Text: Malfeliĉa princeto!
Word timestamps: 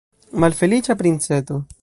Malfeliĉa 0.43 0.97
princeto! 1.03 1.63